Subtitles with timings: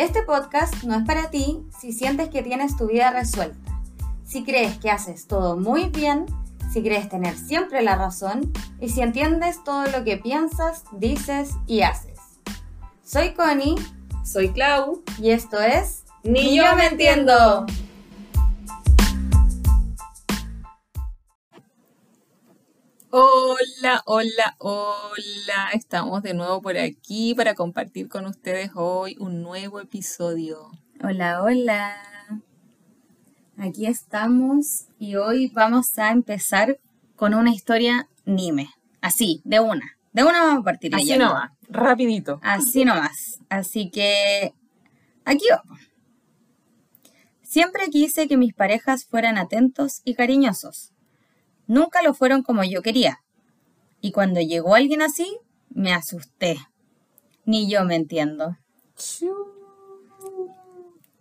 [0.00, 3.82] Este podcast no es para ti si sientes que tienes tu vida resuelta,
[4.24, 6.24] si crees que haces todo muy bien,
[6.72, 8.50] si crees tener siempre la razón
[8.80, 12.18] y si entiendes todo lo que piensas, dices y haces.
[13.04, 13.74] Soy Connie.
[14.24, 15.02] Soy Clau.
[15.18, 17.66] Y esto es Ni yo me entiendo.
[23.60, 25.68] Hola, hola, hola.
[25.74, 30.70] Estamos de nuevo por aquí para compartir con ustedes hoy un nuevo episodio.
[31.02, 31.96] Hola, hola.
[33.58, 36.78] Aquí estamos y hoy vamos a empezar
[37.16, 38.70] con una historia Nime.
[39.02, 39.98] Así, de una.
[40.12, 40.94] De una vamos a partir.
[40.94, 42.40] Así nomás, rapidito.
[42.42, 43.40] Así nomás.
[43.50, 44.54] Así que
[45.26, 45.80] aquí vamos.
[47.42, 50.94] Siempre quise que mis parejas fueran atentos y cariñosos.
[51.66, 53.20] Nunca lo fueron como yo quería.
[54.00, 56.58] Y cuando llegó alguien así, me asusté.
[57.44, 58.56] Ni yo me entiendo.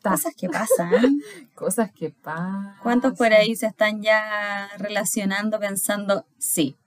[0.04, 1.22] Cosas que pasan.
[1.56, 2.76] Cosas que pasan.
[2.82, 6.78] ¿Cuántos por ahí se están ya relacionando pensando, sí,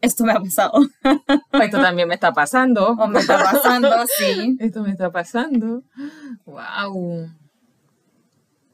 [0.00, 0.80] esto me ha pasado?
[1.52, 2.88] Esto también me está pasando.
[2.90, 4.56] O me está pasando, sí.
[4.60, 5.82] Esto me está pasando.
[6.44, 7.28] Wow.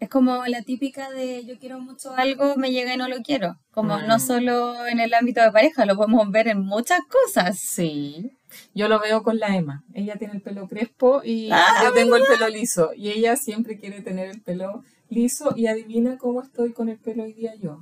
[0.01, 3.57] Es como la típica de yo quiero mucho algo, me llega y no lo quiero.
[3.71, 4.07] Como Mm.
[4.07, 7.59] no solo en el ámbito de pareja, lo podemos ver en muchas cosas.
[7.59, 8.33] Sí.
[8.75, 9.83] Yo lo veo con la Emma.
[9.95, 12.91] Ella tiene el pelo crespo y Ah, yo tengo el pelo liso.
[12.95, 17.23] Y ella siempre quiere tener el pelo liso y adivina cómo estoy con el pelo
[17.25, 17.79] hoy día yo.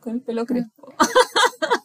[0.00, 0.92] Con el pelo crespo.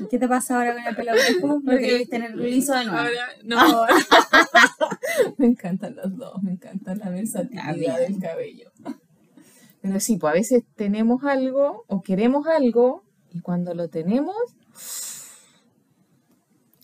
[0.00, 1.60] ¿Y ¿Qué te pasa ahora con el pelo crespo?
[1.62, 2.98] ¿Lo querés tener liso de nuevo?
[2.98, 3.86] Ahora, no.
[5.38, 8.70] me encantan los dos, me encanta la versatilidad del cabello.
[9.82, 14.36] Pero sí, pues a veces tenemos algo o queremos algo y cuando lo tenemos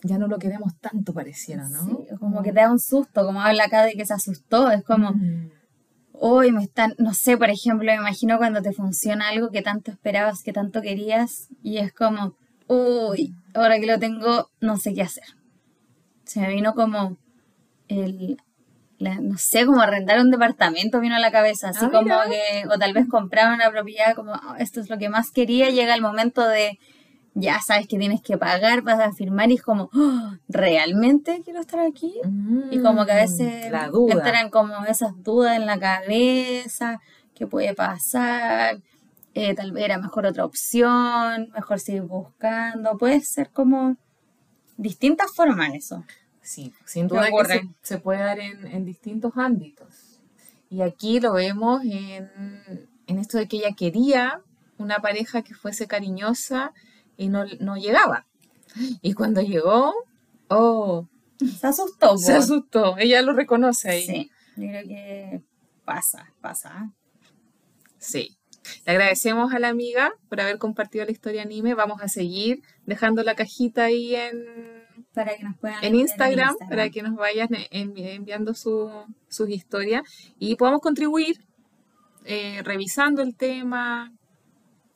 [0.02, 1.84] ya no lo queremos tanto pareciera, ¿no?
[1.84, 4.70] Sí, como que te da un susto, como habla acá de que se asustó.
[4.70, 5.50] Es como, Mm.
[6.12, 9.90] hoy me están, no sé, por ejemplo, me imagino cuando te funciona algo que tanto
[9.90, 12.36] esperabas, que tanto querías, y es como,
[12.68, 15.24] uy, ahora que lo tengo, no sé qué hacer.
[16.24, 17.16] Se me vino como
[17.88, 18.36] el,
[18.98, 22.66] la- no sé, como arrendar un departamento vino a la cabeza, así Ah, como que,
[22.68, 25.94] o tal vez comprar una propiedad, como, "Oh, esto es lo que más quería, llega
[25.94, 26.78] el momento de,
[27.34, 31.60] ya sabes que tienes que pagar, vas a firmar, y es como, "Oh, ¿realmente quiero
[31.60, 32.14] estar aquí?
[32.70, 34.12] Y como que a veces Mm, la duda.
[34.14, 37.00] entran como esas dudas en la cabeza,
[37.34, 38.78] ¿qué puede pasar?
[39.38, 42.96] Eh, tal vez era mejor otra opción, mejor seguir buscando.
[42.96, 43.98] Puede ser como
[44.78, 46.06] distintas formas eso.
[46.40, 50.20] Sí, sin ¿Qué duda que se, se puede dar en, en distintos ámbitos.
[50.70, 54.40] Y aquí lo vemos en, en esto de que ella quería
[54.78, 56.72] una pareja que fuese cariñosa
[57.18, 58.24] y no, no llegaba.
[59.02, 59.92] Y cuando llegó,
[60.48, 61.06] oh,
[61.60, 62.16] Se asustó.
[62.16, 62.96] se asustó.
[62.96, 64.06] Ella lo reconoce ahí.
[64.06, 65.42] Sí, yo creo que
[65.84, 66.90] pasa, pasa.
[67.98, 68.35] Sí.
[68.84, 71.74] Le agradecemos a la amiga por haber compartido la historia anime.
[71.74, 74.44] Vamos a seguir dejando la cajita ahí en,
[75.14, 78.90] Para que nos puedan en Instagram, para que nos vayan envi- enviando su-
[79.28, 80.02] sus historias
[80.38, 81.36] y podamos contribuir
[82.24, 84.12] eh, revisando el tema,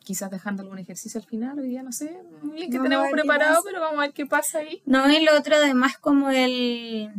[0.00, 2.90] quizás dejando algún ejercicio al final, hoy día no sé muy bien qué Vamos a
[2.90, 4.82] tenemos preparado, pero vamos a ver qué pasa ahí.
[4.84, 7.12] No, y lo otro además como el,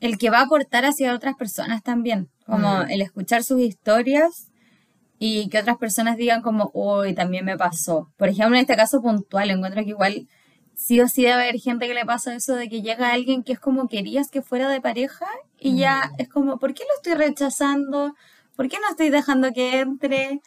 [0.00, 2.90] el que va a aportar hacia otras personas también, como Mm.
[2.90, 4.50] el escuchar sus historias
[5.24, 8.10] y que otras personas digan como, uy, también me pasó.
[8.16, 10.26] Por ejemplo, en este caso puntual, encuentro que igual
[10.74, 13.52] sí o sí debe haber gente que le pasa eso de que llega alguien que
[13.52, 15.26] es como querías que fuera de pareja
[15.60, 16.20] y ya Mm.
[16.22, 18.14] es como, ¿por qué lo estoy rechazando?
[18.56, 20.40] ¿Por qué no estoy dejando que entre?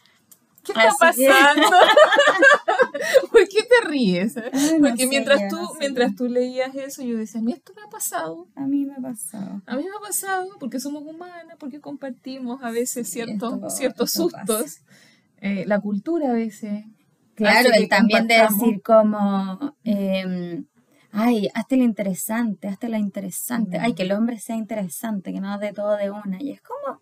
[0.66, 1.68] ¿Qué está Así pasando?
[3.32, 4.36] ¿Por qué te ríes?
[4.38, 5.80] Ay, no Porque sé, mientras tú, no sé.
[5.80, 8.48] mientras tú leías eso, yo decía, a mí esto me ha pasado.
[8.56, 9.62] A mí me ha pasado.
[9.66, 13.70] A mí me ha pasado porque somos humanas, porque compartimos a veces Sí, ciertos, esto-
[13.70, 14.78] ciertos esto sustos.
[15.42, 16.86] Eh, la cultura a veces.
[17.36, 20.66] Claro, el también de decir como, em,
[21.12, 25.58] ay, hazte lo interesante, hazte lo interesante, ay, que el hombre sea interesante, que no
[25.60, 26.42] de todo de una.
[26.42, 27.02] Y es como,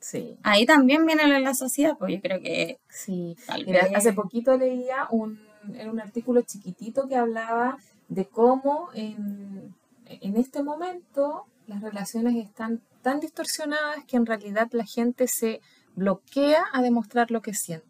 [0.00, 3.36] Sí, ahí también viene lo de la sociedad, pues yo creo que sí.
[3.46, 3.96] tal Mira, vez...
[3.96, 5.40] hace poquito leía un,
[5.74, 7.78] era un artículo chiquitito que hablaba
[8.08, 9.74] de cómo en,
[10.06, 15.60] en este momento las relaciones están tan distorsionadas que en realidad la gente se
[15.94, 17.86] bloquea a demostrar lo que siente.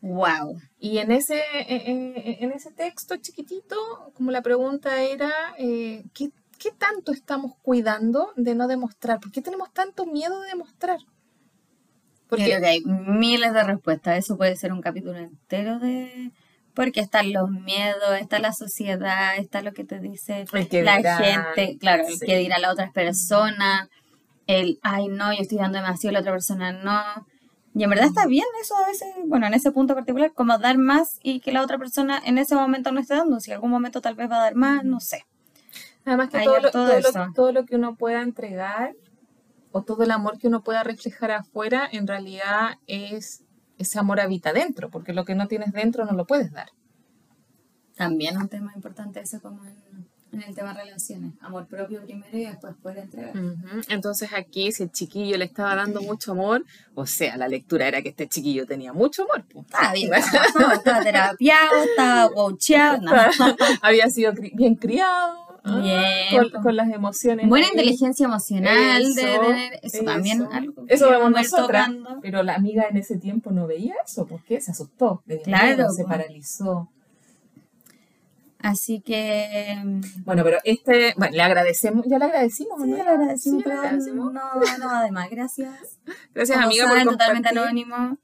[0.00, 0.60] Wow.
[0.78, 3.76] Y en ese, eh, eh, en ese texto chiquitito,
[4.14, 9.20] como la pregunta era, eh, ¿qué, qué tanto estamos cuidando de no demostrar?
[9.20, 11.00] ¿Por qué tenemos tanto miedo de demostrar?
[12.28, 14.18] Creo Porque que hay miles de respuestas.
[14.18, 16.30] Eso puede ser un capítulo entero de...
[16.74, 21.76] Porque están los miedos, está la sociedad, está lo que te dice que la gente,
[21.78, 23.88] claro, el que dirá la otra persona.
[24.46, 27.26] el, ay, no, yo estoy dando demasiado, la otra persona no.
[27.74, 30.78] Y en verdad está bien eso a veces, bueno, en ese punto particular, como dar
[30.78, 33.40] más y que la otra persona en ese momento no esté dando.
[33.40, 35.24] Si en algún momento tal vez va a dar más, no sé.
[36.04, 37.26] Además que todo lo, todo, lo- eso.
[37.34, 38.92] todo lo que uno pueda entregar
[39.72, 43.42] o todo el amor que uno pueda reflejar afuera, en realidad es
[43.78, 46.68] ese amor habita dentro, porque lo que no tienes dentro no lo puedes dar.
[47.96, 49.76] También un tema importante eso como en,
[50.32, 51.32] en el tema relaciones.
[51.40, 53.36] Amor propio primero y después poder entregar.
[53.36, 53.80] Ujú.
[53.88, 58.00] Entonces aquí, si el chiquillo le estaba dando mucho amor, o sea, la lectura era
[58.02, 59.44] que este chiquillo tenía mucho amor.
[59.52, 59.66] pues.
[59.66, 63.12] Estaba bien, estaba terapiado, estaba coacheado, no.
[63.82, 65.47] Había sido cri- bien criado, ah,
[65.82, 67.48] Bien, con, con las emociones.
[67.48, 70.50] Buena inteligencia emocional, de tener, eso, también eso.
[70.52, 72.18] algo Eso vemos nosotras, tocando.
[72.22, 74.60] pero la amiga en ese tiempo no veía eso, ¿por qué?
[74.60, 76.08] Se asustó, dio Claro, miedo, se po.
[76.08, 76.88] paralizó.
[78.60, 82.96] Así que mm, Bueno, pero este, bueno, le agradecemos, ya le agradecimos, sí, ¿no?
[82.96, 84.32] le agradecimos, Sí, le pero agradecimos.
[84.32, 85.98] no, no va de más, gracias.
[86.34, 88.18] Gracias, Como amiga, saben, por totalmente anónimo.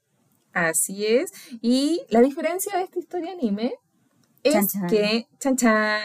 [0.53, 1.33] Así es.
[1.63, 3.75] Y la diferencia de esta historia anime
[4.45, 4.87] es Chan, chan.
[4.89, 6.01] que, chan, chan,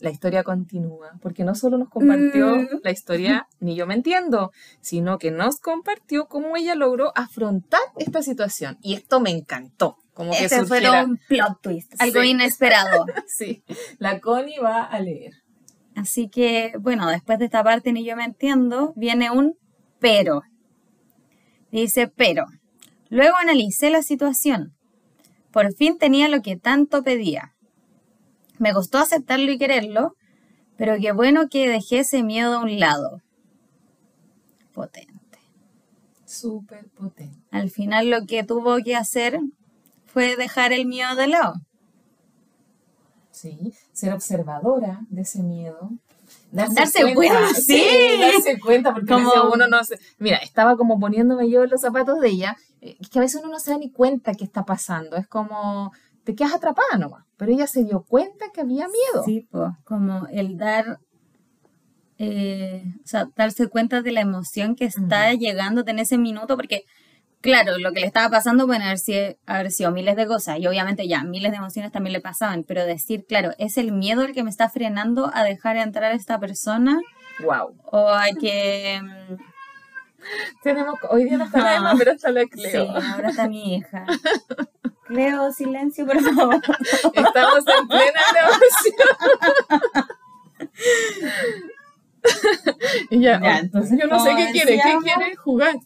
[0.00, 2.68] la historia continúa, porque no solo nos compartió Mm.
[2.82, 4.50] la historia, ni yo me entiendo,
[4.80, 8.78] sino que nos compartió cómo ella logró afrontar esta situación.
[8.82, 9.98] Y esto me encantó.
[10.14, 12.28] Como que Ese fue surgiera- un plot twist, algo Sí.
[12.30, 13.04] inesperado.
[13.28, 13.62] Sí,
[13.98, 15.32] la Connie va a leer.
[15.96, 19.54] Así que, bueno, después de esta parte ni yo me entiendo, viene un
[20.00, 20.42] pero.
[21.70, 22.46] Dice, pero.
[23.08, 24.74] Luego analicé la situación.
[25.52, 27.53] Por fin tenía lo que tanto pedía.
[28.64, 30.16] Me costó aceptarlo y quererlo,
[30.78, 33.20] pero qué bueno que dejé ese miedo a un lado.
[34.72, 35.38] Potente.
[36.24, 37.36] Súper potente.
[37.50, 39.38] Al final lo que tuvo que hacer
[40.06, 41.52] fue dejar el miedo de lado.
[43.32, 45.90] Sí, ser observadora de ese miedo.
[46.50, 47.84] Darse cuenta, sí.
[48.18, 49.98] darse cuenta, porque a veces Como- uno no se...
[50.16, 53.42] Mira, estaba como poniéndome yo en los zapatos de ella, eh, es que a veces
[53.42, 55.92] uno no se da ni cuenta que está pasando, es como,
[56.24, 59.24] te quedas atrapada nomás, pero ella se dio cuenta que había miedo.
[59.24, 60.98] Sí, pues, como el dar,
[62.18, 66.84] eh, o sea, darse cuenta de la emoción que está llegándote en ese minuto, porque,
[67.40, 70.66] claro, lo que le estaba pasando pueden haber sido, haber sido miles de cosas, y
[70.66, 74.32] obviamente ya, miles de emociones también le pasaban, pero decir, claro, es el miedo el
[74.32, 77.00] que me está frenando a dejar entrar a esta persona,
[77.40, 77.74] Wow.
[77.90, 79.00] o hay que...
[80.62, 82.88] Tenemos, hoy día no está la Emma, pero está la Sí, Cleo.
[82.96, 84.06] ahora está mi hija.
[85.06, 86.60] Cleo, silencio, por favor.
[87.14, 89.08] Estamos en plena grabación.
[93.10, 95.76] ya, Ya, entonces, yo no sé qué quiere, ¿qué quiere jugar?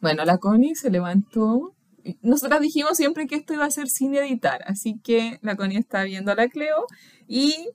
[0.00, 1.74] Bueno, la Connie se levantó.
[2.22, 6.02] Nosotras dijimos siempre que esto iba a ser sin editar, así que la Connie está
[6.02, 6.86] viendo a la Cleo
[7.28, 7.68] y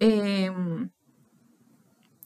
[0.00, 0.50] eh,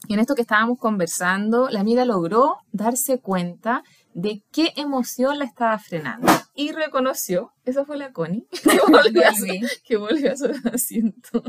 [0.07, 3.83] y en esto que estábamos conversando, la amiga logró darse cuenta
[4.19, 9.33] de qué emoción la estaba frenando y reconoció, esa fue la Connie, que volvió a
[9.33, 9.45] su-
[9.85, 11.43] que volvió a su asiento.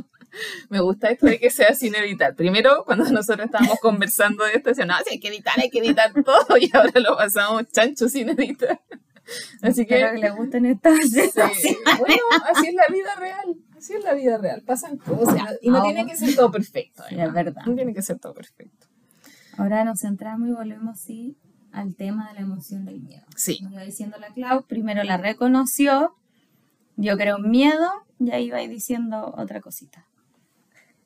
[0.69, 2.35] Me gusta esto de que sea sin editar.
[2.35, 5.79] Primero, cuando nosotros estábamos conversando de esto, decían, no, si hay que editar, hay que
[5.79, 8.79] editar todo, y ahora lo pasamos chancho sin editar.
[9.62, 12.23] Así que, Espero que le gusten estas sí, bueno,
[12.55, 13.56] así es la vida real.
[13.79, 14.63] Así es la vida real.
[14.67, 15.56] Pasan cosas.
[15.63, 17.03] Y no tiene que ser todo perfecto.
[17.08, 17.63] Sí, es verdad.
[17.65, 18.87] No tiene que ser todo perfecto.
[19.56, 21.37] Ahora nos centramos y volvemos sí
[21.72, 23.25] al tema de la emoción del miedo.
[23.37, 23.58] Sí.
[23.63, 26.15] Nos iba diciendo la Clau, primero la reconoció,
[26.96, 30.06] yo creo miedo, y ahí iba diciendo otra cosita.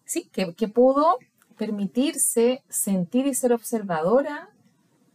[0.04, 1.18] Sí, que, que pudo
[1.56, 4.50] permitirse sentir y ser observadora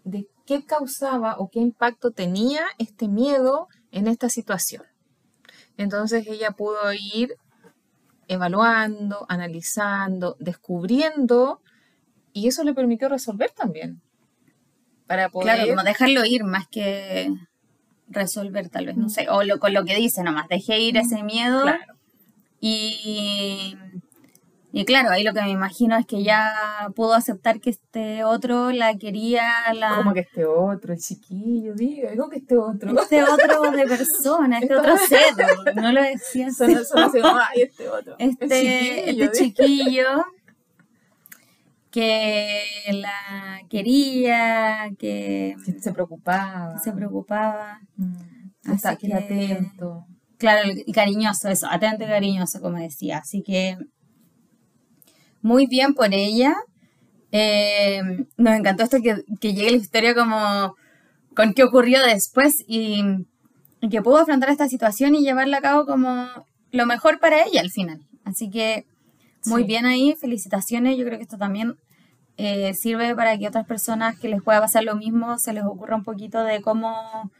[0.04, 4.84] de qué causaba o qué impacto tenía este miedo en esta situación.
[5.75, 7.36] Entonces ella pudo ir
[8.27, 11.62] evaluando, analizando, descubriendo
[12.34, 14.01] y eso le permitió resolver también.
[15.08, 15.56] Para poder...
[15.56, 17.32] Claro, como dejarlo ir más que
[18.10, 21.24] resolver tal vez, no sé, o lo, con lo que dice nomás, dejé ir ese
[21.24, 21.94] miedo Claro.
[22.62, 23.76] y,
[24.72, 26.54] y claro, ahí lo que me imagino es que ya
[26.96, 29.96] pudo aceptar que este otro la quería, la...
[29.96, 33.02] Como que este otro, el chiquillo, diga, como que este otro.
[33.02, 36.74] Este otro de persona, este otro ser, no lo decía así.
[36.74, 38.16] Son, son así como, ay, este otro.
[38.20, 40.26] Este, chiquillo, este chiquillo
[41.98, 42.62] que
[42.92, 46.77] la quería, que que se preocupaba.
[46.80, 47.80] se preocupaba.
[47.96, 50.06] Mm, Así que que- atento.
[50.38, 53.18] Claro, y cariñoso, eso, atento y cariñoso, como decía.
[53.18, 53.77] Así que
[55.42, 56.56] muy bien por ella.
[57.32, 58.01] Eh,
[58.38, 60.75] nos encantó esto que, que llegue la historia como
[61.36, 63.01] con qué ocurrió después y,
[63.82, 66.27] y que pudo afrontar esta situación y llevarla a cabo como
[66.72, 68.01] lo mejor para ella al final.
[68.24, 68.86] Así que
[69.46, 69.68] muy Sí.
[69.68, 70.96] bien ahí, felicitaciones.
[70.98, 71.75] Yo creo que esto también
[72.38, 75.96] eh, sirve para que otras personas que les pueda pasar lo mismo se les ocurra
[75.96, 77.32] un poquito de cómo,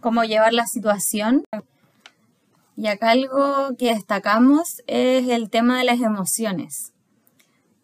[0.00, 1.44] cómo llevar la situación.
[2.76, 6.92] Y acá algo que destacamos es el tema de las emociones.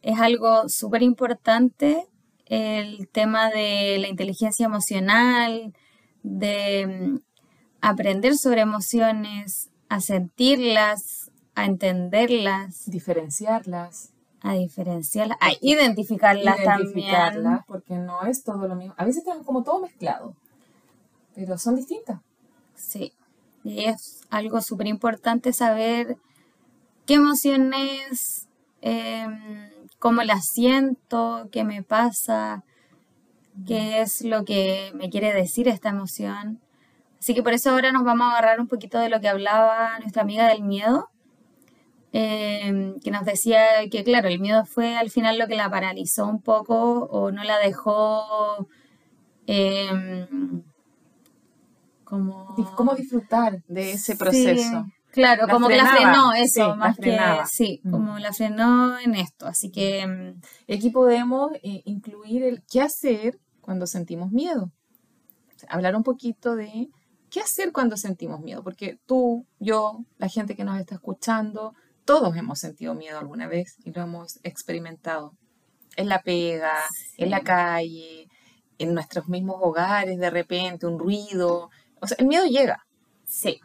[0.03, 2.07] Es algo súper importante
[2.47, 5.75] el tema de la inteligencia emocional,
[6.23, 7.19] de mm,
[7.81, 12.85] aprender sobre emociones, a sentirlas, a entenderlas.
[12.87, 14.13] Diferenciarlas.
[14.43, 17.65] A diferenciarlas, a identificarlas, identificarlas también.
[17.67, 18.95] Porque no es todo lo mismo.
[18.97, 20.35] A veces están como todo mezclado,
[21.35, 22.21] pero son distintas.
[22.75, 23.13] Sí,
[23.65, 26.17] y es algo súper importante saber
[27.07, 28.47] qué emociones,
[28.81, 32.63] em, cómo las siento, qué me pasa,
[33.67, 36.61] qué es lo que me quiere decir esta emoción.
[37.19, 39.99] Así que por eso ahora nos vamos a agarrar un poquito de lo que hablaba
[39.99, 41.11] nuestra amiga del miedo,
[42.13, 46.27] em, que nos decía que, claro, el miedo fue al final lo que la paralizó
[46.27, 48.69] un poco o no la dejó
[49.47, 50.63] em,
[52.05, 52.55] como...
[52.77, 54.87] ¿Cómo disfrutar de ese proceso?
[55.11, 57.19] claro, como que la frenó eso, más que
[57.51, 57.91] sí, mm.
[57.91, 59.47] como la frenó en esto.
[59.47, 60.41] Así que em,
[60.73, 64.71] aquí podemos eh, incluir el qué hacer cuando sentimos miedo.
[65.69, 66.89] hablar un poquito de
[67.31, 68.63] ¿Qué hacer cuando sentimos miedo?
[68.63, 71.75] Porque tú, yo, la gente que nos está escuchando,
[72.09, 75.35] todos hemos sentido miedo alguna vez y lo hemos experimentado.
[75.95, 76.73] En la pega,
[77.19, 78.29] en la calle,
[78.79, 81.69] en nuestros mismos hogares, de repente, un ruido.
[82.01, 82.87] O sea, el miedo llega.
[83.27, 83.61] Sí.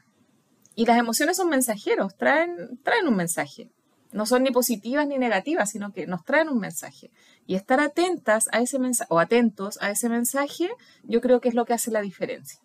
[0.76, 3.70] Y las emociones son mensajeros, traen, traen un mensaje.
[4.12, 7.12] No son ni positivas ni negativas, sino que nos traen un mensaje.
[7.48, 10.70] Y estar atentas a ese mensaje, o atentos a ese mensaje,
[11.04, 12.60] yo creo que es lo que hace la diferencia.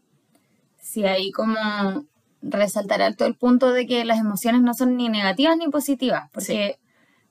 [0.81, 2.05] Sí, ahí como
[2.43, 6.79] resaltar alto el punto de que las emociones no son ni negativas ni positivas, porque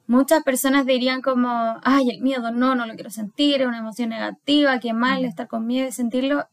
[0.06, 4.10] muchas personas dirían como, ay, el miedo no, no lo quiero sentir, es una emoción
[4.10, 6.48] negativa, qué mal estar con miedo y sentirlo,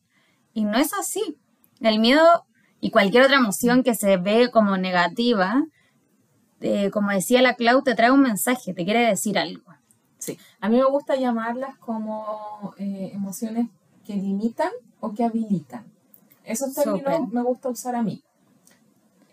[0.52, 1.38] y no es así.
[1.80, 2.46] El miedo
[2.80, 5.64] y cualquier otra emoción que se ve como negativa,
[6.60, 9.72] eh, como decía la Clau, te trae un mensaje, te quiere decir algo.
[10.18, 13.68] Sí, a mí me gusta llamarlas como eh, emociones
[14.06, 14.70] que limitan
[15.00, 15.84] o que habilitan.
[16.44, 18.22] Esos términos me gusta usar a mí.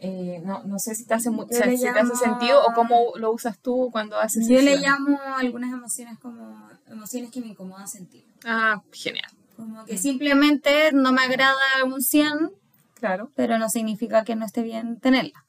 [0.04, 3.32] Eh, no, no, sé si te hace, mucho, si te hace sentido o cómo lo
[3.32, 8.26] usas tú cuando haces Yo le llamo algunas emociones como emociones que me incomodan sentir.
[8.44, 9.30] Ah, genial.
[9.56, 12.50] Como que simplemente no me agrada un 100,
[12.96, 13.30] claro.
[13.36, 15.46] pero no significa que no esté bien tenerla.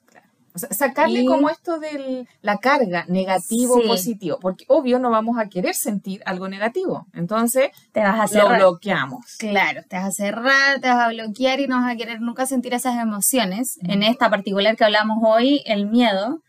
[0.55, 5.49] O sea, sacarle como esto de la carga negativo positivo, porque obvio no vamos a
[5.49, 7.07] querer sentir algo negativo.
[7.15, 8.61] Entonces, te vas a cerrar.
[8.61, 9.37] lo bloqueamos.
[9.39, 12.45] Claro, te vas a cerrar, te vas a bloquear y no vas a querer nunca
[12.45, 13.79] sentir esas emociones.
[13.83, 16.43] En esta particular que hablamos hoy, el miedo.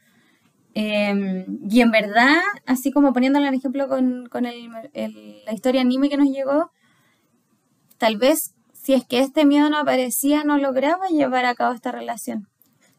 [0.73, 6.29] Em, y en verdad, así como poniéndole el ejemplo con, la historia anime que nos
[6.29, 6.71] llegó,
[7.97, 11.91] tal vez si es que este miedo no aparecía, no lograba llevar a cabo esta
[11.93, 12.49] relación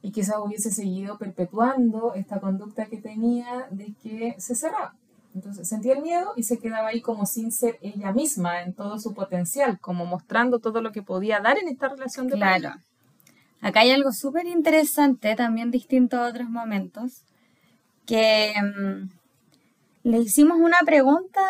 [0.05, 4.95] y quizás hubiese seguido perpetuando esta conducta que tenía de que se cerraba.
[5.35, 8.99] Entonces sentía el miedo y se quedaba ahí como sin ser ella misma en todo
[8.99, 12.75] su potencial, como mostrando todo lo que podía dar en esta relación de Claro.
[13.63, 17.23] Acá hay algo súper interesante, también distinto a otros momentos,
[18.05, 19.09] que mm,
[20.07, 21.41] le hicimos una pregunta,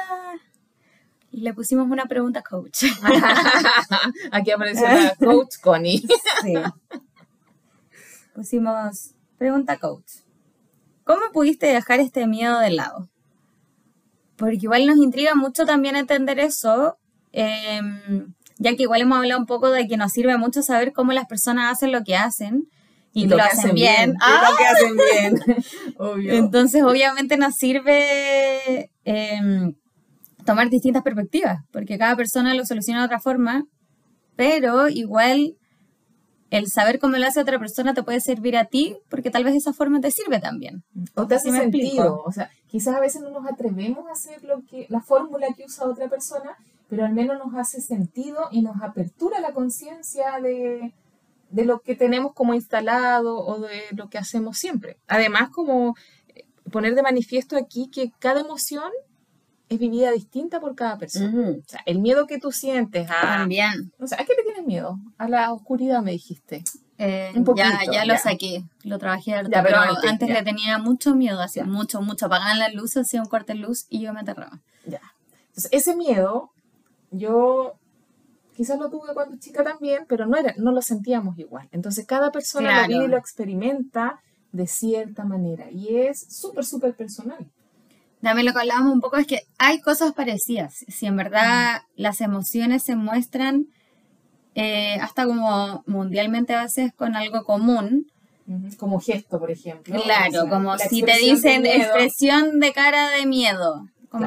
[1.33, 2.85] le pusimos una pregunta coach.
[4.31, 6.07] Aquí apareció la coach Connie.
[6.43, 6.55] sí
[8.35, 10.11] pusimos, pregunta coach,
[11.05, 13.09] ¿cómo pudiste dejar este miedo de lado?
[14.37, 16.99] Porque igual nos intriga mucho también entender eso,
[17.33, 21.13] em, ya que igual hemos hablado un poco de que nos sirve mucho saber cómo
[21.13, 22.69] las personas hacen lo que hacen
[23.13, 24.17] y, lo, que hacen bien.
[24.21, 24.51] Ah.
[24.51, 26.35] lo que hacen bien.
[26.35, 29.75] Entonces, obviamente nos sirve em,
[30.45, 33.65] tomar distintas perspectivas, porque cada persona lo soluciona de otra forma,
[34.35, 35.57] pero igual
[36.51, 39.55] el saber cómo lo hace otra persona te puede servir a ti, porque tal vez
[39.55, 40.85] esa forma te sirve también.
[41.15, 42.23] O te hace sentido.
[42.25, 45.65] O sea, quizás a veces no nos atrevemos a hacer lo que, la fórmula que
[45.65, 46.57] usa otra persona,
[46.89, 50.95] pero al menos nos hace sentido y nos apertura la conciencia de,
[51.51, 54.99] de lo que tenemos como instalado o de lo que hacemos siempre.
[55.09, 55.95] Además, como
[56.71, 58.91] poner de manifiesto aquí que cada emoción
[59.69, 61.51] es vivida distinta por cada persona.
[61.51, 63.21] O sea, el miedo que tú sientes a...
[63.21, 63.93] También.
[63.99, 64.99] O sea, ¿a qué le tienes miedo?
[65.19, 66.63] A la oscuridad, me dijiste.
[66.99, 71.41] Eh, Un poquito, ya, ya, lo saqué, lo trabajé pero, antes, le tenía mucho miedo,
[71.41, 72.27] hacía mucho, mucho.
[72.27, 74.61] Apagaban las luces, hacía un corte de luz y yo me aterraba.
[74.87, 75.01] Ya.
[75.49, 76.53] Entonces, ese miedo,
[77.11, 77.75] yo
[78.55, 81.69] quizás lo tuve cuando chica también, pero no, era, no lo sentíamos igual.
[81.73, 84.21] Entonces, cada persona lo vive y lo experimenta
[84.53, 87.51] de cierta manera y es súper, súper personal.
[88.25, 90.87] También lo que hablábamos un poco es que hay cosas parecidas.
[90.89, 93.67] Si en verdad las emociones se muestran
[94.55, 98.07] eh, hasta como mundialmente a veces con algo común.
[98.79, 100.01] Como gesto, por ejemplo.
[100.03, 103.91] Claro, como si te dicen expresión de cara de miedo.
[104.09, 104.27] Como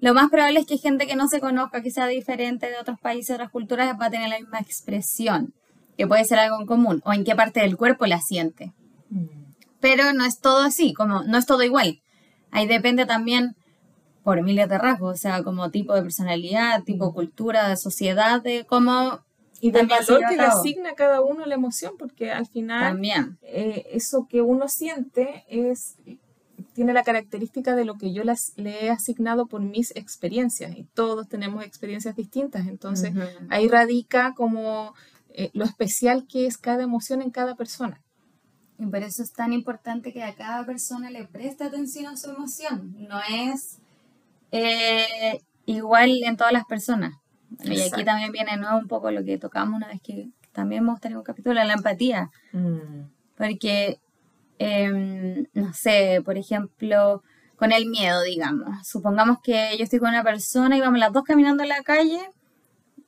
[0.00, 3.00] lo más probable es que gente que no se conozca, que sea diferente de otros
[3.00, 5.54] países, otras culturas, va a tener la misma expresión,
[5.96, 8.74] que puede ser algo en común, o en qué parte del cuerpo la siente.
[9.08, 9.26] Mm.
[9.80, 12.01] Pero no es todo así, como no es todo igual.
[12.52, 13.56] Ahí depende también
[14.22, 18.64] por miles de rasgos, o sea, como tipo de personalidad, tipo cultura, de sociedad, de
[18.64, 19.20] cómo...
[19.60, 23.38] Y del valor que le asigna cada uno la emoción, porque al final también.
[23.42, 25.96] Eh, eso que uno siente es
[26.72, 30.84] tiene la característica de lo que yo las, le he asignado por mis experiencias y
[30.94, 33.12] todos tenemos experiencias distintas, entonces
[33.50, 34.94] ahí radica como
[35.30, 38.02] eh, lo especial que es cada emoción en cada persona.
[38.82, 42.30] Y por eso es tan importante que a cada persona le preste atención a su
[42.30, 43.78] emoción, no es
[44.50, 47.14] eh, igual en todas las personas.
[47.62, 51.00] y aquí también viene nuevo un poco lo que tocamos una vez que también hemos
[51.00, 52.30] tenido un capítulo la empatía.
[52.52, 53.04] Mm.
[53.36, 54.00] Porque,
[54.58, 57.22] em, no sé, por ejemplo,
[57.56, 58.86] con el miedo, digamos.
[58.86, 62.20] Supongamos que yo estoy con una persona y vamos las dos caminando en la calle,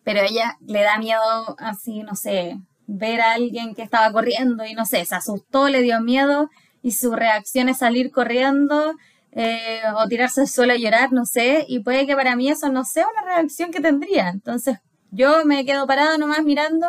[0.05, 4.75] pero ella le da miedo así, no sé, ver a alguien que estaba corriendo y
[4.75, 6.51] no sé, se asustó, le dio miedo
[6.83, 8.95] y su reacción es salir corriendo
[9.33, 12.69] eh, o tirarse al suelo a llorar, no sé, y puede que para mí eso
[12.71, 14.29] no sea una reacción que tendría.
[14.29, 14.79] Entonces
[15.11, 16.87] yo me quedo parada nomás mirando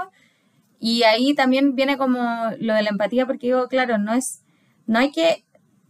[0.80, 2.22] y ahí también viene como
[2.60, 4.44] lo de la empatía porque digo, claro, no es,
[4.86, 5.46] no hay que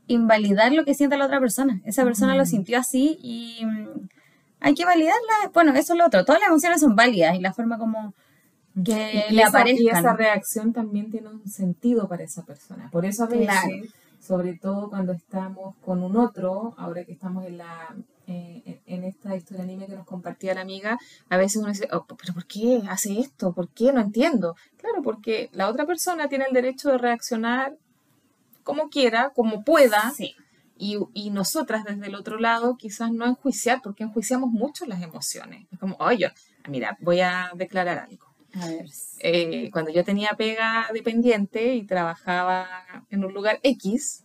[0.08, 1.82] invalidar lo que siente la otra persona.
[1.86, 4.08] Esa persona lo sintió así y mm,
[4.60, 5.52] hay que validarla.
[5.54, 6.24] Bueno, eso es lo otro.
[6.26, 8.14] Todas las emociones son válidas y la forma como
[8.84, 9.84] que le aparezcan.
[9.84, 12.89] Y esa reacción también tiene un sentido para esa persona.
[12.91, 13.94] Por eso a veces
[14.25, 17.96] sobre todo cuando estamos con un otro, ahora que estamos en la
[18.27, 20.98] eh, en esta historia anime que nos compartía la amiga,
[21.29, 23.53] a veces uno dice, oh, pero ¿por qué hace esto?
[23.53, 23.94] ¿Por qué?
[23.94, 24.55] No entiendo.
[24.77, 27.77] Claro, porque la otra persona tiene el derecho de reaccionar
[28.64, 30.11] como quiera, como pueda,
[30.77, 35.68] y, y, nosotras desde el otro lado quizás no enjuiciar, porque enjuiciamos mucho las emociones.
[35.72, 36.31] Es como, oye,
[36.68, 38.25] mira, voy a declarar algo.
[38.55, 38.85] A ver.
[39.20, 42.68] Eh, cuando yo tenía pega dependiente y trabajaba
[43.09, 44.24] en un lugar X,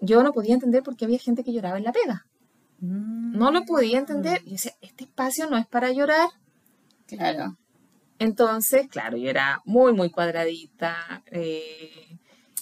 [0.00, 2.26] yo no podía entender por qué había gente que lloraba en la pega.
[2.80, 4.42] No lo podía entender.
[4.46, 6.30] Y decía, este espacio no es para llorar.
[7.06, 7.58] Claro.
[8.18, 11.22] Entonces, claro, yo era muy, muy cuadradita.
[11.30, 12.18] Eh,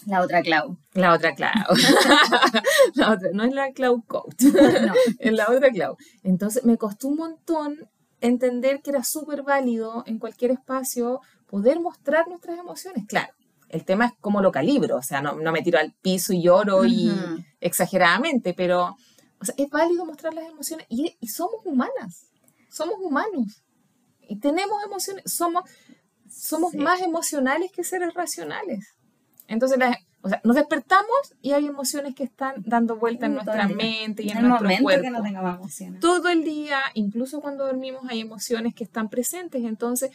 [0.07, 0.79] la otra Clau.
[0.95, 1.53] La otra Clau.
[3.35, 4.43] no es la Clau Coach.
[4.43, 4.95] no.
[5.19, 5.97] es la otra Clau.
[6.23, 7.89] Entonces, me costó un montón
[8.21, 13.05] entender que era súper válido en cualquier espacio poder mostrar nuestras emociones.
[13.07, 13.33] Claro,
[13.69, 16.85] el tema es cómo lo calibro, o sea, no, me tiro al piso y lloro
[16.85, 17.13] y
[17.61, 18.97] exageradamente, pero
[19.41, 22.27] o sea, es válido mostrar las emociones y, somos humanas,
[22.71, 23.63] somos humanos
[24.23, 25.65] y tenemos emociones, somos,
[26.29, 28.95] somos más emocionales que seres racionales.
[29.47, 29.79] Entonces,
[30.21, 34.31] o sea, nos despertamos y hay emociones que están dando vuelta en nuestra mente y
[34.31, 35.03] en, nuestro cuerpo.
[35.03, 36.01] Que no emociones.
[36.01, 39.63] Todo el día, incluso cuando dormimos, hay emociones que están presentes.
[39.65, 40.11] Entonces,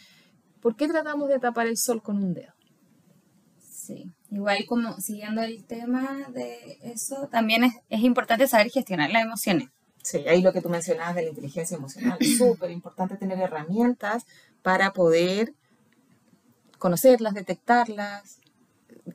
[0.60, 2.52] ¿por qué tratamos de tapar el sol con un dedo?
[3.58, 9.22] Sí, igual como siguiendo el tema de eso, también es, es importante saber gestionar las
[9.22, 9.68] emociones.
[10.02, 14.26] Sí, ahí lo que tú mencionabas de la inteligencia emocional, súper importante tener herramientas
[14.62, 15.54] para poder
[16.78, 18.38] conocerlas, detectarlas,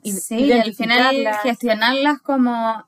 [0.04, 2.84] sí, al final gestionarlas como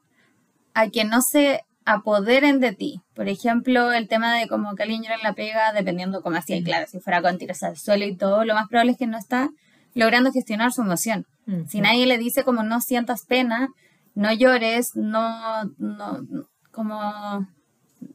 [0.75, 3.01] a que no se apoderen de ti.
[3.15, 6.63] Por ejemplo, el tema de como que alguien llora en la pega, dependiendo como así,
[6.63, 9.19] claro, si fuera con tiros al suelo y todo, lo más probable es que no
[9.19, 9.51] está
[9.95, 11.27] logrando gestionar su emoción.
[11.69, 13.69] Si nadie le dice como no sientas pena,
[14.15, 16.21] no llores, no, no,
[16.71, 17.49] como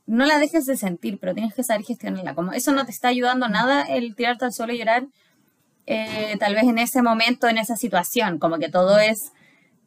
[0.05, 2.35] no la dejes de sentir, pero tienes que saber gestionarla.
[2.35, 5.07] Como eso no te está ayudando nada el tirarte al suelo y llorar,
[5.87, 9.31] eh, tal vez en ese momento, en esa situación, como que todo es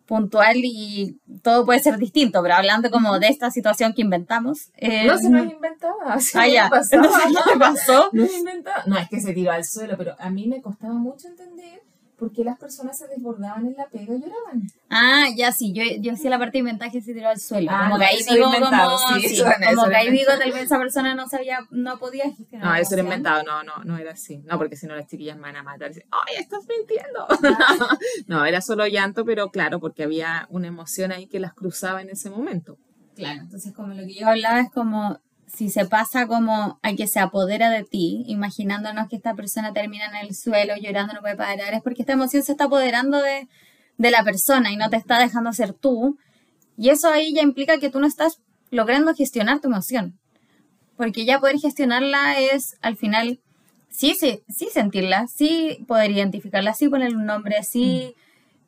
[0.07, 4.73] puntual y todo puede ser distinto, pero hablando como de esta situación que inventamos.
[4.77, 6.19] Eh, no, se no es inventada.
[6.35, 6.69] ah, ya.
[6.69, 6.97] Pasó.
[7.53, 8.11] ¿Qué pasó?
[8.13, 8.83] No es inventada.
[8.87, 11.83] No, es que se tiró al suelo, pero a mí me costaba mucho entender
[12.21, 14.63] porque las personas se desbordaban en la pega y lloraban.
[14.91, 17.71] Ah, ya sí, yo, yo hacía la parte de inventaje y se tiró al suelo.
[17.73, 19.43] Ah, como que ahí digo, como, sí,
[19.75, 22.69] como que ahí digo, tal vez esa persona no sabía, no podía gestionar.
[22.69, 24.43] No, eso era inventado, no, no, no era así.
[24.45, 25.93] No, porque si no las chiquillas me van a matar.
[25.93, 27.27] ¡Ay, estás mintiendo!
[27.31, 27.99] Ah.
[28.27, 32.11] no, era solo llanto, pero claro, porque había una emoción ahí que las cruzaba en
[32.11, 32.77] ese momento.
[33.17, 35.19] Claro, entonces como lo que yo hablaba es como
[35.53, 40.07] si se pasa como a que se apodera de ti, imaginándonos que esta persona termina
[40.07, 43.49] en el suelo llorando, no puede parar, es porque esta emoción se está apoderando de,
[43.99, 46.19] de la persona y no te está dejando ser tú.
[46.77, 50.19] Y eso ahí ya implica que tú no estás logrando gestionar tu emoción.
[50.97, 53.41] Porque ya poder gestionarla es al final,
[53.91, 58.15] sí, sí, sí sentirla, sí poder identificarla, sí ponerle un nombre, sí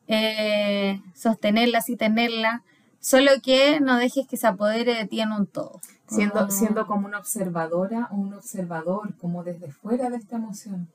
[0.08, 2.62] eh, sostenerla, sí tenerla,
[3.02, 5.80] solo que no dejes que se apodere de ti en un todo.
[6.08, 10.88] Siendo, Como- siendo como una observadora o un observador, como desde fuera de esta emoción.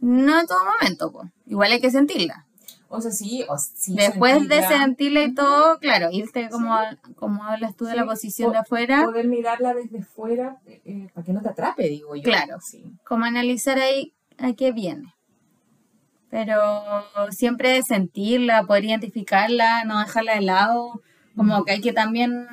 [0.00, 1.30] No en todo momento, po.
[1.46, 2.44] igual hay que sentirla.
[2.88, 6.76] O sea, sí, o sí Después de sentirla, y todo, claro, irte como,
[7.16, 11.08] como hablas tú de la posición po- de afuera, Poder mirarla desde fuera eh, eh,
[11.12, 12.22] para que no te atrape, digo yo.
[12.22, 12.58] Claro.
[12.60, 12.84] Sí.
[13.04, 15.12] como analizar ahí a qué viene.
[16.30, 16.60] Pero
[17.30, 21.00] siempre sentirla, poder identificarla, no dejarla de lado,
[21.36, 22.46] como que hay que también,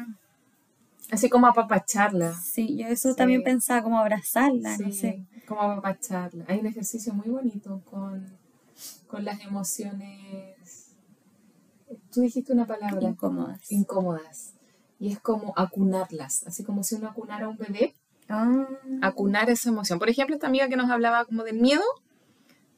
[1.11, 2.33] Así como apapacharla.
[2.35, 3.15] sí, yo eso Sí.
[3.17, 5.25] también pensaba, como abrazarla, no Sí, sé.
[5.47, 6.45] como apapacharla.
[6.47, 8.25] Hay un ejercicio muy bonito con,
[9.07, 10.87] con las emociones.
[12.13, 13.09] Tú dijiste una palabra.
[13.09, 13.71] Incómodas.
[13.71, 14.53] Incómodas.
[14.99, 16.45] Y es como acunarlas.
[16.47, 17.93] Así como si uno acunara a un bebé.
[18.29, 18.65] Ah,
[19.01, 19.99] Acunar esa emoción.
[19.99, 21.83] Por ejemplo, esta amiga que nos hablaba como del miedo.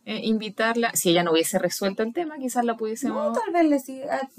[0.05, 0.91] eh, invitarla.
[0.95, 3.39] Si ella no hubiese resuelto el tema, quizás la no, pudiésemos.
[3.41, 4.29] tal vez le sí, a-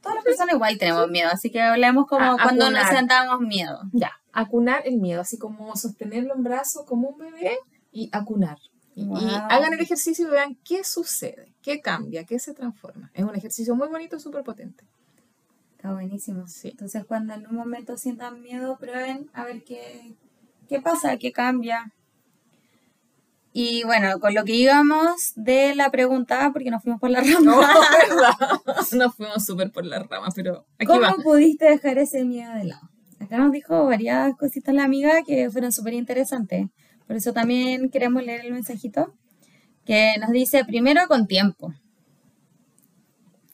[0.00, 3.80] todas las personas igual tenemos miedo, así que hablemos como A- cuando nos sentamos miedo.
[3.92, 7.58] Ya, acunar el miedo, así como sostenerlo en brazo como un bebé
[7.92, 8.58] y acunar.
[8.94, 9.08] Y,
[9.48, 13.10] hagan el ejercicio y vean qué sucede, qué cambia, qué se transforma.
[13.14, 14.84] Es un ejercicio muy bonito, súper potente.
[15.76, 16.46] Está buenísimo.
[16.48, 16.68] Sí.
[16.68, 20.14] Entonces, cuando en un momento sientan miedo, prueben a ver qué,
[20.68, 21.92] qué pasa, qué cambia.
[23.52, 27.40] Y bueno, con lo que íbamos de la pregunta, porque nos fuimos por la rama,
[27.42, 27.60] No.
[28.96, 31.14] Nos fuimos súper por las ramas, pero aquí ¿cómo va.
[31.22, 32.88] pudiste dejar ese miedo de lado?
[33.18, 36.68] Acá nos dijo varias cositas la amiga que fueron súper interesantes.
[37.06, 39.14] Por eso también queremos leer el mensajito
[39.84, 41.74] que nos dice, primero con tiempo.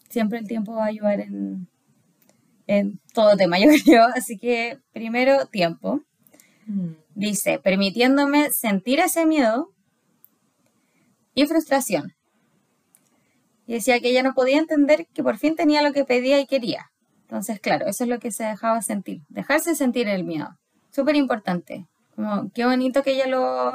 [0.08, 1.68] Siempre el tiempo va a ayudar en,
[2.66, 4.04] en todo tema, yo creo.
[4.14, 6.02] Así que primero tiempo.
[6.66, 9.72] Mm, Dice, permitiéndome sentir ese miedo
[11.36, 12.14] y frustración.
[13.68, 16.46] Y decía que ella no podía entender que por fin tenía lo que pedía y
[16.46, 16.90] quería.
[17.22, 19.20] Entonces, claro, eso es lo que se dejaba sentir.
[19.28, 20.48] Dejarse sentir el miedo.
[20.90, 21.86] Súper importante.
[22.14, 23.72] Como, qué bonito que ella lo,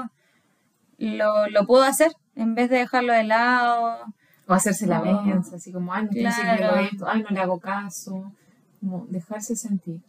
[0.98, 4.06] lo, lo pudo hacer en vez de dejarlo de lado.
[4.48, 5.22] O hacerse la No.
[5.22, 6.76] mensa, así como, ay, no Claro.
[6.80, 8.32] esto, ay, no le hago caso.
[8.80, 10.00] Como dejarse sentir.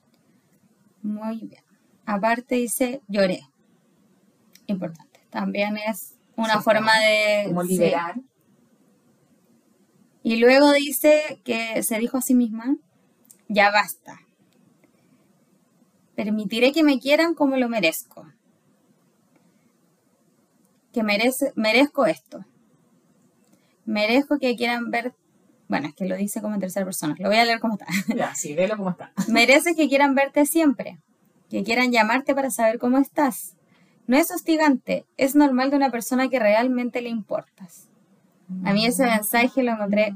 [1.02, 1.62] Muy bien.
[2.06, 3.42] Aparte dice, lloré.
[4.66, 5.20] Importante.
[5.30, 7.44] También es una Sí, forma de...
[7.46, 7.68] Como sí.
[7.68, 8.16] liberar.
[10.22, 12.76] Y luego dice que se dijo a sí misma,
[13.48, 14.20] ya basta.
[16.14, 18.26] Permitiré que me quieran como lo merezco.
[20.92, 22.44] Que merece, merezco esto.
[23.84, 25.14] Merezco que quieran ver...
[25.68, 27.16] Bueno, es que lo dice como en tercera persona.
[27.18, 27.86] Lo voy a leer como está.
[28.14, 29.12] Ya, sí, velo cómo está.
[29.28, 30.98] Mereces que quieran verte siempre,
[31.48, 33.56] que quieran llamarte para saber cómo estás.
[34.06, 37.88] No es hostigante, es normal de una persona que realmente le importas.
[38.64, 40.14] A mí ese mensaje lo encontré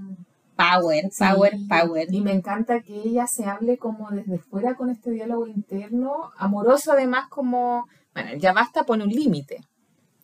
[0.57, 2.13] power, power, Sí, power.
[2.13, 6.93] Y me encanta que ella se hable como desde fuera con este diálogo interno, amoroso
[6.93, 9.61] además como, bueno, ya basta, pone un límite.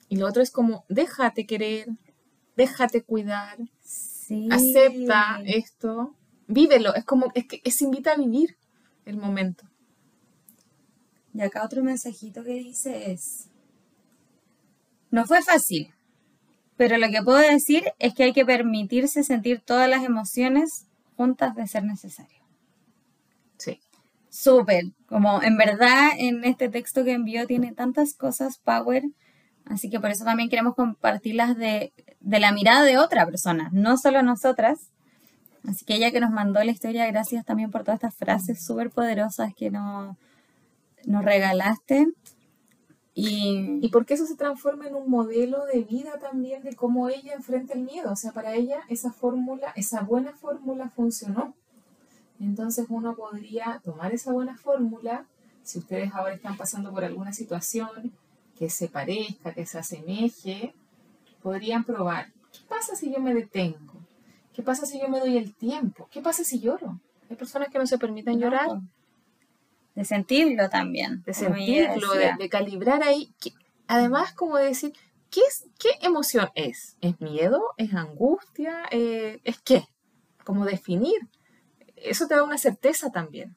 [0.08, 1.88] Y lo otro es como, déjate querer,
[2.56, 4.48] déjate cuidar, Sí.
[4.50, 6.14] acepta esto,
[6.46, 8.56] vívelo, es como, es que es invita a vivir
[9.04, 9.64] el momento.
[11.34, 13.48] Y acá otro mensajito que dice es,
[15.12, 15.92] no fue fácil,
[16.76, 21.54] pero lo que puedo decir es que hay que permitirse sentir todas las emociones juntas
[21.54, 22.42] de ser necesario.
[23.58, 23.78] Sí.
[24.30, 29.04] Súper, como en verdad en este texto que envió tiene tantas cosas power,
[29.66, 33.98] así que por eso también queremos compartirlas de, de la mirada de otra persona, no
[33.98, 34.88] solo nosotras.
[35.68, 38.90] Así que ella que nos mandó la historia, gracias también por todas estas frases súper
[38.90, 40.16] poderosas que nos,
[41.04, 42.08] nos regalaste.
[43.14, 47.34] Y, Y porque eso se transforma en un modelo de vida también de cómo ella
[47.34, 48.10] enfrenta el miedo.
[48.12, 51.54] O sea, para ella esa fórmula, esa buena fórmula funcionó.
[52.40, 55.26] Entonces uno podría tomar esa buena fórmula,
[55.62, 58.12] si ustedes ahora están pasando por alguna situación
[58.58, 60.74] que se parezca, que se asemeje,
[61.42, 63.94] podrían probar, ¿qué pasa si yo me detengo?
[64.52, 66.08] ¿Qué pasa si yo me doy el tiempo?
[66.10, 67.00] ¿Qué pasa si lloro?
[67.30, 68.82] Hay personas que no se permiten llorar No,
[69.94, 71.22] de sentirlo también.
[71.24, 73.32] de sentirlo, de, calibrar ahí.
[73.40, 73.52] que-
[73.86, 74.92] además, como de decir,
[75.30, 76.96] ¿qué, es, ¿qué emoción es?
[77.00, 77.60] ¿Es miedo?
[77.76, 78.84] ¿Es angustia?
[78.90, 79.84] Eh, ¿Es qué?
[80.44, 81.18] Como definir.
[81.96, 83.54] Eso te da una certeza también.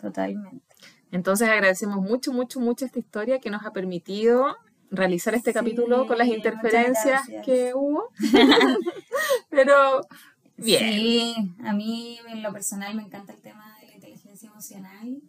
[0.00, 0.64] Totalmente.
[1.10, 4.56] Entonces agradecemos mucho, mucho, mucho esta historia que nos ha permitido
[4.90, 8.10] realizar este Sí, capítulo con las interferencias que hubo.
[9.50, 10.00] Pero
[10.56, 10.92] bien.
[10.92, 13.77] Sí, a mí en lo personal me encanta el tema
[14.58, 15.22] emocional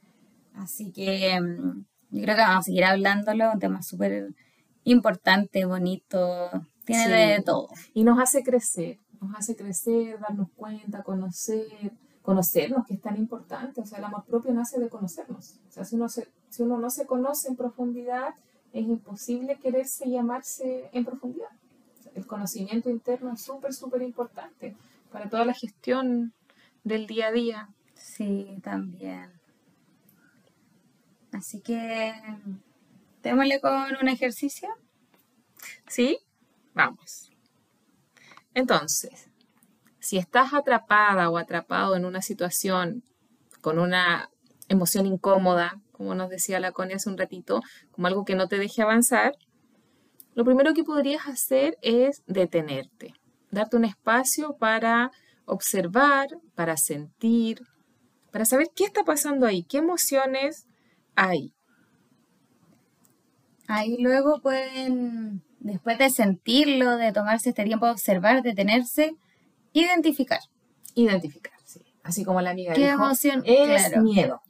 [0.56, 4.34] Así que mm, yo creo que vamos a seguir hablándolo, un tema súper
[4.84, 6.50] importante, bonito,
[6.86, 7.10] tiene Sí.
[7.12, 7.68] de todo.
[7.94, 13.80] Y nos hace crecer, nos hace crecer, darnos cuenta, conocer, conocernos, que es tan importante.
[13.80, 15.60] O sea, el amor propio nace de conocernos.
[15.70, 18.34] O sea, si uno, se- si uno no se conoce en profundidad,
[18.74, 21.52] es imposible quererse y amarse en profundidad.
[22.00, 24.76] O sea, el conocimiento interno es súper, súper importante
[25.12, 26.34] para toda la gestión
[26.84, 27.70] del día a día.
[28.00, 29.40] Sí, también.
[31.32, 32.14] Así que
[33.22, 34.70] démosle con un ejercicio.
[35.88, 36.20] ¿Sí?
[36.74, 37.30] Vamos.
[38.54, 39.30] Entonces,
[40.00, 43.04] si estás atrapada o atrapado en una situación
[43.62, 44.30] con una
[44.70, 48.82] emoción incómoda, como nos decía la hace un ratito, como algo que no te deje
[48.82, 49.36] avanzar,
[50.34, 53.14] lo primero que podrías hacer es detenerte,
[53.52, 55.12] darte un espacio para
[55.46, 57.62] observar, para sentir,
[58.32, 60.68] para saber qué está pasando ahí, qué emociones
[61.16, 61.54] hay.
[63.68, 69.16] Ahí luego pueden, después de sentirlo, de tomarse este tiempo de observar, detenerse,
[69.74, 70.40] identificar.
[70.96, 71.82] Identificar, sí.
[72.04, 73.44] Así como la amiga ¿Qué dijo, emoción?
[73.46, 74.02] es Claro.
[74.02, 74.42] miedo.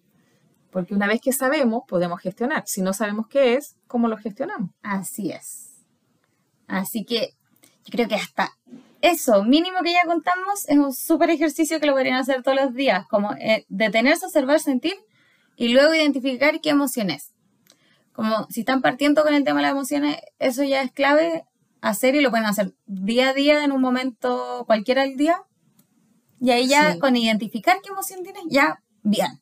[0.72, 2.64] Porque una vez que sabemos, podemos gestionar.
[2.68, 4.70] Si no sabemos qué es, ¿cómo lo gestionamos?
[4.84, 5.84] Así es.
[6.68, 7.34] Así que
[7.84, 8.52] yo creo que hasta
[9.02, 12.74] eso mínimo que ya contamos es un súper ejercicio que lo podrían hacer todos los
[12.74, 14.96] días, como eh, detenerse, observar, sentir
[15.56, 17.34] y luego identificar qué emoción es.
[18.14, 21.46] Como si están partiendo con el tema de las emociones, eso ya es clave
[21.82, 25.42] hacer y lo pueden hacer día a día en un momento cualquiera del día.
[26.42, 27.00] Y ahí ya Sí.
[27.00, 29.42] con identificar qué emoción tienes, ya bien.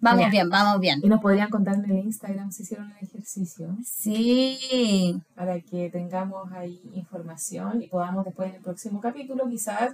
[0.00, 0.30] Vamos Bien.
[0.30, 1.00] bien, vamos bien.
[1.02, 6.50] Y nos podrían contar en el Instagram si hicieron el ejercicio Sí, para que tengamos
[6.52, 9.92] ahí información y podamos después en el próximo capítulo quizás,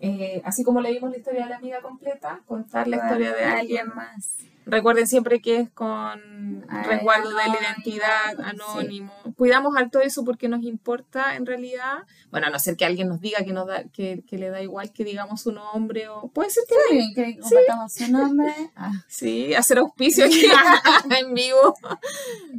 [0.00, 3.88] eh, así como leímos la historia de la amiga completa, contar la historia de alguien.
[3.94, 4.34] más.
[4.66, 8.42] Recuerden siempre que es con Ay, resguardo de la anónimo, identidad, sí.
[8.42, 9.12] anónimo.
[9.36, 11.98] Cuidamos alto eso porque nos importa en realidad.
[12.30, 14.62] Bueno, a no ser que alguien nos diga que, nos da, que, que le da
[14.62, 18.54] igual que digamos su nombre o puede ser que Sí, que compartamos su nombre.
[18.76, 20.44] Ah, Sí, hacer auspicio aquí
[21.20, 21.74] en vivo.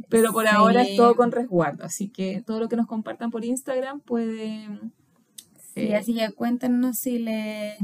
[0.08, 0.50] Pero por Sí.
[0.54, 1.84] ahora es todo con resguardo.
[1.84, 4.68] Así que todo lo que nos compartan por Instagram puede
[5.74, 5.96] sí, Eh.
[5.96, 7.76] así que cuéntenos si le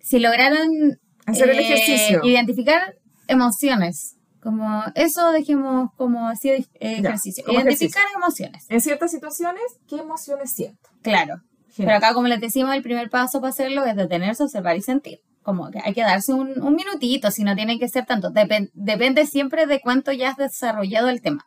[0.00, 2.20] si lograron hacer el eh, ejercicio.
[2.24, 2.96] identificar
[3.28, 4.16] emociones.
[4.40, 7.44] Como eso dejemos como así de eh, Ya, ejercicio.
[7.44, 8.66] como Identificar emociones.
[8.68, 10.90] En ciertas situaciones, ¿qué emociones siento?
[11.02, 11.40] Claro.
[11.76, 15.20] Pero acá, como les decimos, el primer paso para hacerlo es detenerse, observar y sentir.
[15.42, 18.30] Como que hay que darse un, un minutito, si no tiene que ser tanto.
[18.30, 21.46] Depen- depende siempre de cuánto ya has desarrollado el tema.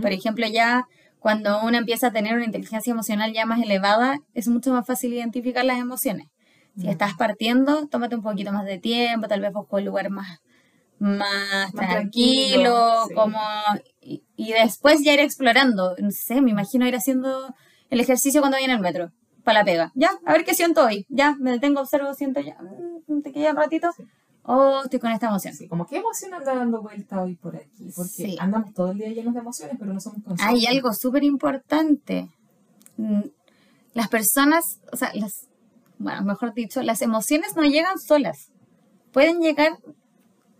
[0.00, 0.86] Por ejemplo, ya
[1.18, 5.12] cuando uno empieza a tener una inteligencia emocional ya más elevada, es mucho más fácil
[5.12, 6.28] identificar las emociones.
[6.78, 10.40] Si estás partiendo, tómate un poquito más de tiempo, tal vez busca un lugar más,
[11.04, 13.14] más, Más tranquilo, tranquilo, sí.
[13.14, 13.38] como
[14.00, 15.94] y, y después ya ir explorando.
[15.98, 17.54] No sé, me imagino ir haciendo
[17.90, 19.10] el ejercicio cuando voy en el metro,
[19.44, 19.92] para la pega.
[19.94, 21.04] Ya, a ver qué siento hoy.
[21.08, 22.56] Ya, me detengo, observo, siento ya.
[23.06, 23.90] mm, Te queda un ratito.
[23.96, 24.04] Sí.
[24.46, 25.54] Oh, estoy con esta emoción.
[25.54, 27.90] Sí, como qué emoción anda dando vuelta hoy por aquí.
[27.96, 28.36] Porque Sí.
[28.38, 30.46] andamos todo el día llenos de emociones, pero no somos conscientes.
[30.68, 32.28] Hay algo súper importante.
[32.96, 33.22] Mm,
[33.94, 35.46] Las personas, o sea, las,
[35.98, 38.50] bueno, mejor dicho, las emociones no llegan solas.
[39.12, 39.78] Pueden llegar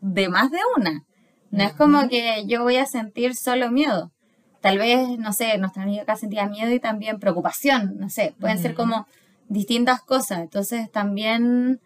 [0.05, 1.05] de más de una.
[1.51, 4.12] No es como que yo voy a sentir solo miedo.
[4.61, 8.59] Tal vez, no sé, nuestra amiga acá sentía miedo y también preocupación, no sé, pueden
[8.59, 9.07] ser como
[9.49, 10.40] distintas cosas.
[10.40, 11.81] Entonces también,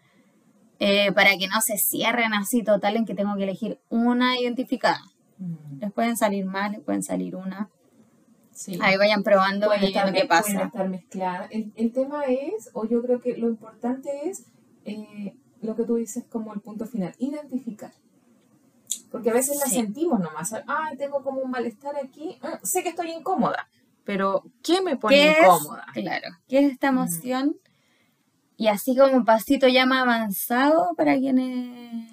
[0.79, 5.01] eh, para que no se cierren así total en que tengo que elegir una identificada.
[5.79, 7.69] Les pueden salir más, les pueden salir una.
[8.51, 8.77] Sí.
[8.81, 10.63] Ahí vayan probando pueden y viendo qué pasa.
[10.63, 11.49] estar mezcladas.
[11.51, 14.45] El, el tema es, o yo creo que lo importante es
[14.83, 17.93] eh, lo que tú dices como el punto final, identificar.
[19.11, 19.75] Porque a veces la Sí.
[19.75, 20.53] sentimos nomás.
[20.67, 22.37] Ay, tengo como un malestar aquí.
[22.41, 23.67] mm, sé que estoy incómoda,
[24.03, 25.37] pero ¿qué me pone ¿Qué es?
[25.37, 25.85] incómoda?
[25.93, 27.55] Claro, ¿qué es esta emoción?
[28.57, 32.11] Y así como un pasito ya más avanzado para quienes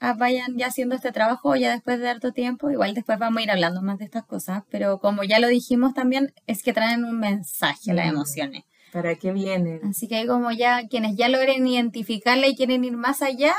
[0.00, 2.70] ah, vayan ya haciendo este trabajo ya después de harto tiempo.
[2.70, 5.92] Igual después vamos a ir hablando más de estas cosas, pero como ya lo dijimos
[5.94, 8.10] también, es que traen un mensaje las Mm.
[8.10, 8.64] emociones.
[8.92, 9.80] ¿Para qué vienen?
[9.84, 13.54] Así que ahí como ya quienes ya logren identificarla y quieren ir más allá,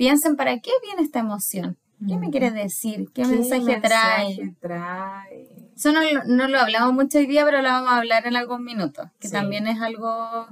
[0.00, 1.76] piensen para qué viene esta emoción.
[2.08, 3.08] ¿Qué me quiere decir?
[3.12, 4.28] ¿Qué, mensaje, trae?
[4.28, 5.46] mensaje trae?
[5.76, 8.34] Eso no, lo- no lo hablamos mucho hoy día, pero lo vamos a hablar en
[8.34, 9.34] algún minuto, que Sí.
[9.34, 10.46] también es algo...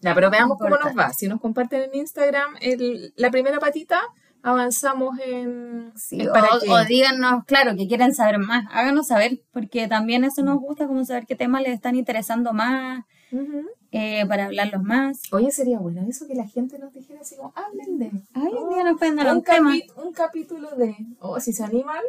[0.00, 1.12] Ya, pero veamos cómo nos va.
[1.12, 4.00] Si nos comparten en Instagram el- la primera patita,
[4.42, 6.68] avanzamos en, Sí, en o, para qué.
[6.68, 11.04] o díganos, claro, que quieren saber más, háganos saber, porque también eso nos gusta, como
[11.04, 13.68] saber qué temas les están interesando más, Ujú.
[13.92, 15.20] Eh, para hablarlos más.
[15.32, 18.06] Oye, sería bueno eso que la gente nos dijera así como, hablen de.
[18.34, 20.96] Ay, un Oh, día nos pueden dar un, un un capítulo de.
[21.20, 22.02] O si se animan,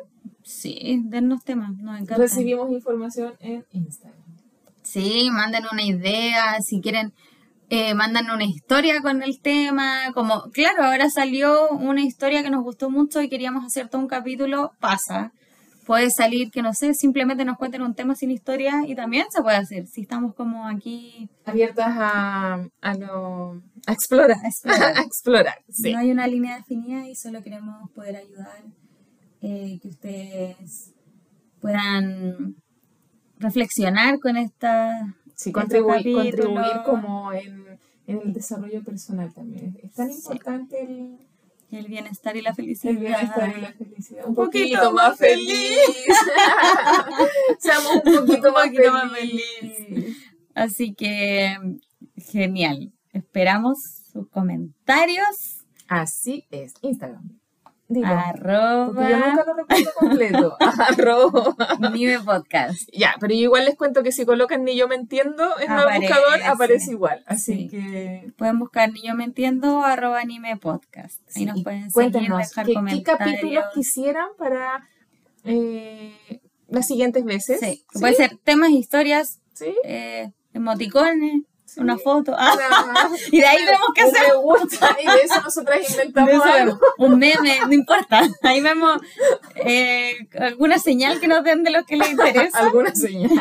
[0.43, 2.15] Sí, dennos temas, nos encanta.
[2.23, 4.17] recibimos información en Instagram.
[4.81, 7.13] Sí, manden una idea, si quieren,
[7.69, 12.63] eh, mandan una historia con el tema, como, claro, ahora salió una historia que nos
[12.63, 15.33] gustó mucho y queríamos hacer todo un capítulo, pasa.
[15.87, 19.41] Puede salir que, no sé, simplemente nos cuenten un tema sin historia y también se
[19.41, 24.37] puede hacer, si estamos como aquí Abiertas a, a, lo, a explorar.
[24.43, 24.93] a explorar.
[24.97, 25.93] A explorar, sí.
[25.93, 28.63] No hay una línea definida y solo queremos poder ayudar,
[29.41, 30.93] eh, que ustedes
[31.61, 32.55] puedan
[33.39, 35.15] reflexionar con esta...
[35.35, 36.33] Sí, estos contribuir, capítulos.
[36.33, 39.77] contribuir como en, en el desarrollo personal también.
[39.83, 40.17] Es tan Sí.
[40.23, 41.17] importante el,
[41.71, 42.93] el bienestar y la felicidad.
[42.93, 44.23] el bienestar y la felicidad.
[44.23, 45.79] Un, Un poquito, poquito más feliz.
[47.59, 50.17] Seamos un poquito, Un más, poquito más feliz.
[50.55, 51.57] Así que,
[52.15, 52.91] genial.
[53.13, 53.79] Esperamos
[54.11, 55.65] sus comentarios.
[55.87, 56.73] Así es.
[56.81, 57.36] Instagram.
[57.89, 58.07] Dilo.
[58.07, 60.57] Yo Arroba nunca lo recuerdo completo.
[60.89, 61.55] Arroba.
[61.93, 62.89] Nive Podcast.
[62.91, 65.99] Ya, pero yo igual les cuento que si colocan ni yo me entiendo en el
[66.01, 67.23] buscador aparece igual.
[67.27, 67.67] Así Sí.
[67.69, 71.21] que Pueden buscar Ni Yo Me Entiendo arroba Anime Podcast.
[71.27, 73.17] Ahí Sí, nos pueden seguir, cuéntenos dejar ¿qué, qué comentarios.
[73.17, 74.87] capítulos quisieran para
[75.45, 77.59] eh, las siguientes veces.
[77.61, 79.39] Sí, puede ser temas, historias,
[79.85, 81.43] eh, emoticones,
[81.77, 81.83] Sí.
[81.83, 82.35] una foto.
[82.37, 84.21] Ah, Una- y de ahí vemos qué hacer.
[84.29, 86.79] me gusta y de eso nosotras inventamos eso algo.
[86.97, 88.21] Un meme, no importa.
[88.43, 89.01] Ahí vemos
[89.55, 92.59] eh, alguna señal que nos den de lo que les interesa.
[92.67, 93.31] Alguna señal.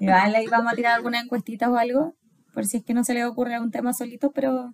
[0.00, 2.14] Igual ahí vamos a tirar alguna encuestita o algo,
[2.54, 4.72] por si es que no se les ocurre algún tema solito, pero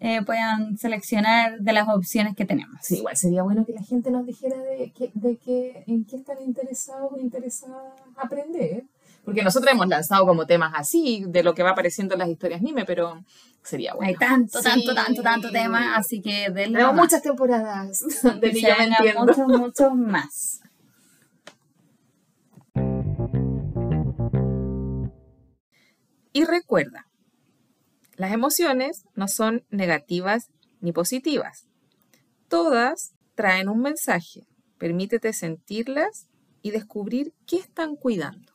[0.00, 2.78] eh, puedan seleccionar de las opciones que tenemos.
[2.82, 6.16] Sí, igual sería bueno que la gente nos dijera de, que, de que, en qué
[6.16, 8.84] están interesados o interesadas aprender.
[9.28, 12.62] Porque nosotros hemos lanzado como temas así, de lo que va apareciendo en las historias
[12.62, 13.26] anime, pero
[13.62, 14.08] sería bueno.
[14.08, 14.64] Hay tanto, Sí.
[14.64, 18.00] tanto, tanto, tanto tema, así que Tenemos muchas temporadas
[18.40, 20.62] de Que se muchos, muchos más.
[26.32, 27.06] Y recuerda,
[28.16, 30.48] las emociones no son negativas
[30.80, 31.66] ni positivas.
[32.48, 34.46] Todas traen un mensaje.
[34.78, 36.28] Permítete sentirlas
[36.62, 38.47] y descubrir qué están cuidando.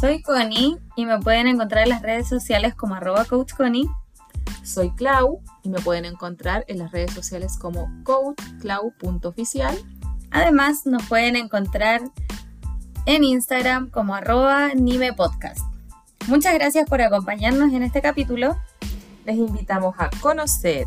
[0.00, 3.86] Soy Connie y me pueden encontrar en las redes sociales como arroba coach Connie.
[4.64, 9.76] Soy Clau y me pueden encontrar en las redes sociales como coachclau.oficial.
[10.30, 12.00] Además, nos pueden encontrar
[13.04, 15.60] en Instagram como arroba Nime Podcast.
[16.28, 18.56] Muchas gracias por acompañarnos en este capítulo.
[19.26, 20.86] Les invitamos a conocer,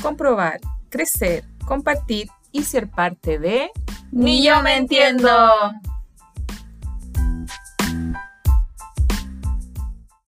[0.00, 3.72] comprobar, crecer, compartir y ser parte de
[4.12, 5.28] Ni yo me entiendo.